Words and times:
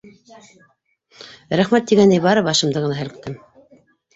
Рәхмәт 1.61 1.85
тигәндәй 1.91 2.25
бары 2.27 2.45
башымды 2.49 2.85
ғына 2.87 2.99
һелктем. 3.03 3.37